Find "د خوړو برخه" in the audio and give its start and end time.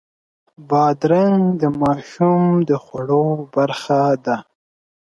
2.69-4.01